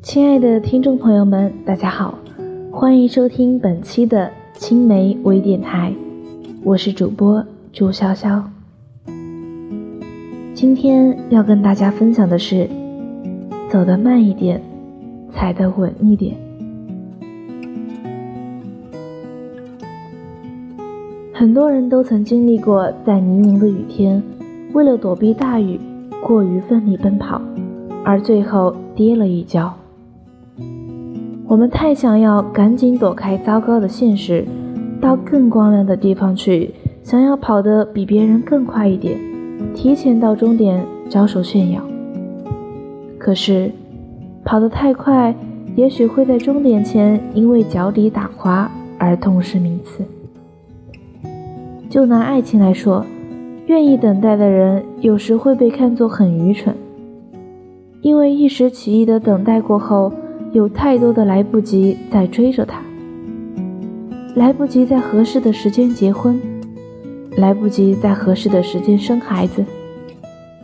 [0.00, 2.16] 亲爱的听众朋友们，大家好，
[2.70, 5.92] 欢迎收听本期的青梅微电台，
[6.62, 8.40] 我是主播朱潇潇。
[10.54, 12.68] 今天要跟大家分享的是，
[13.68, 14.62] 走得慢一点，
[15.30, 16.36] 踩得稳一点。
[21.32, 24.22] 很多人都曾经历过在泥泞的雨天，
[24.72, 25.78] 为了躲避大雨，
[26.22, 27.42] 过于奋力奔跑，
[28.04, 29.74] 而最后跌了一跤。
[31.48, 34.44] 我们太想要赶紧躲开糟糕的现实，
[35.00, 39.18] 到更光亮的地方去，想要跑得比别人更快一点，
[39.74, 41.82] 提前到终点招手炫耀。
[43.16, 43.72] 可是，
[44.44, 45.34] 跑得太快，
[45.74, 50.04] 也许会在终点前因为脚底打滑而痛失名次。
[51.88, 53.06] 就拿爱情来说，
[53.68, 56.76] 愿意等待的人有时会被看作很愚蠢，
[58.02, 60.12] 因为一时起意的等待过后，
[60.52, 62.80] 有太多的来不及在追着他，
[64.34, 66.40] 来不及在合适的时间结婚，
[67.36, 69.64] 来不及在合适的时间生孩子，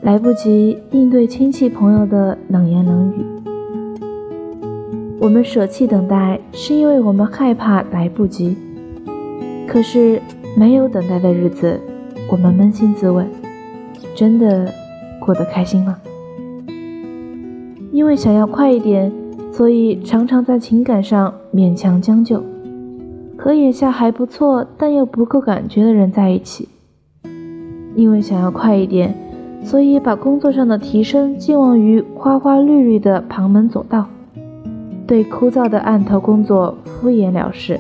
[0.03, 3.25] 来不及应对亲戚朋友的冷言冷语。
[5.21, 8.57] 我们舍弃等待，是因为我们害怕来不及，
[9.67, 10.21] 可是。
[10.57, 11.81] 没有等待的日子，
[12.31, 13.29] 我们扪心自问，
[14.15, 14.73] 真的
[15.19, 15.99] 过得开心吗？
[17.91, 19.11] 因为想要快一点，
[19.57, 22.43] 所以常常在情感上勉强将就，
[23.39, 26.69] 和眼下还不错但又不够感觉的人在一起。
[27.95, 29.15] 因为想要快一点，
[29.63, 34.07] 所以把工作上的提升寄望于花花绿绿的旁门左道，
[35.07, 37.79] 对枯燥的案头工作敷衍了事。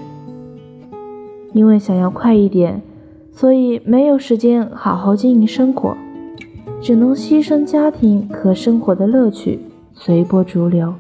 [1.53, 2.81] 因为想要快一点，
[3.33, 5.97] 所以没有时间好好经营生活，
[6.81, 9.59] 只能牺牲家庭和生活的乐趣，
[9.93, 10.95] 随波逐流。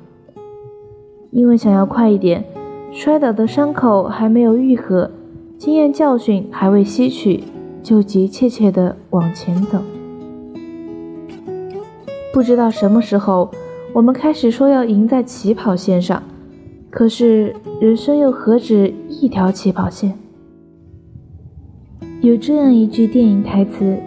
[1.35, 2.45] 因为想要快一点，
[2.93, 5.11] 摔倒的伤口还没有愈合，
[5.59, 7.43] 经验教训还未吸取，
[7.83, 9.81] 就急切切地往前走。
[12.33, 13.51] 不知道什么时候，
[13.93, 16.23] 我们开始说要赢在起跑线上，
[16.89, 20.17] 可是人生又何止一条起跑线？
[22.21, 23.99] 有这样一句电影台词：“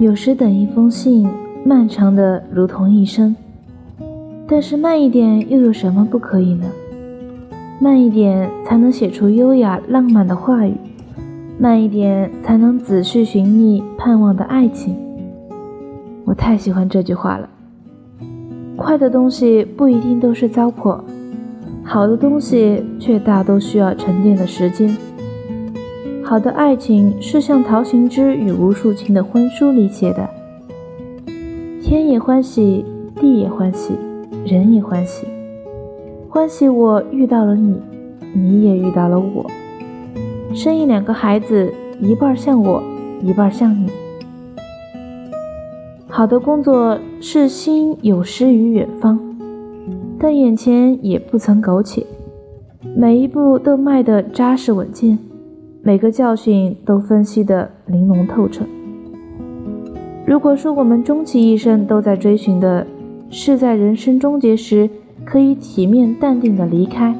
[0.00, 1.30] 有时等一封信，
[1.64, 3.36] 漫长的如同一生。
[4.50, 6.66] 但是慢一点又有什么不可以呢？
[7.80, 10.72] 慢一点才能写出优雅浪漫的话语，
[11.58, 14.96] 慢一点才能仔细寻觅盼望的爱情。”
[16.24, 17.48] 我太喜欢这句话了。
[18.74, 20.98] 快的东西不一定都是糟粕，
[21.84, 24.96] 好的东西却大都需要沉淀的时间。
[26.24, 30.28] 好的爱情是像陶行知与吴树清的婚书里写的
[31.82, 32.84] ：“天也欢喜，
[33.16, 33.94] 地也欢喜，
[34.44, 35.26] 人也欢喜，
[36.28, 37.80] 欢喜我遇到了你，
[38.34, 39.46] 你也遇到了我，
[40.54, 42.82] 生一两个孩子，一半像我，
[43.22, 43.90] 一半像你。
[46.06, 49.18] 好的工作是心有诗于远方，
[50.18, 52.06] 但眼前也不曾苟且，
[52.96, 55.18] 每一步都迈得扎实稳健。”
[55.80, 58.64] 每个教训都分析得玲珑透彻。
[60.26, 62.86] 如果说我们终其一生都在追寻的
[63.30, 64.88] 是在人生终结时
[65.24, 67.14] 可以体面淡定的离开，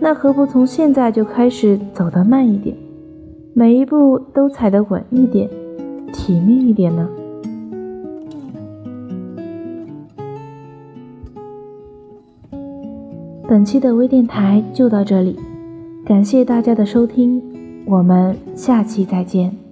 [0.00, 2.76] 那何不从现在就开始走得慢一点，
[3.52, 5.48] 每一步都踩得稳一点，
[6.12, 7.08] 体面一点呢？
[13.46, 15.38] 本期的微电台就到这里，
[16.04, 17.42] 感谢大家的收听。
[17.86, 19.63] 我们下期再见。